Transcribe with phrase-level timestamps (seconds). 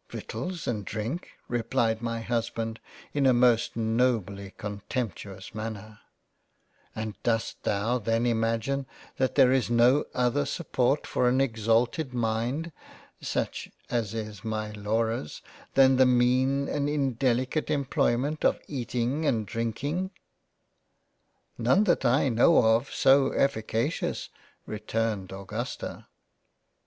[0.08, 1.32] "Victuals and Drink!
[1.46, 2.80] (replied my Husband
[3.12, 6.00] in a most nobly contemptuous Manner)
[6.96, 8.86] and dost thou then imagine
[9.18, 12.72] that there is no other support for an exalted mind
[13.20, 15.42] (such as is my Laura's)
[15.74, 20.12] than the mean and indelicate employment of Eating and Drinking?"
[21.16, 24.30] * None that I know of, so efficacious."
[24.64, 26.06] (returned Augusta).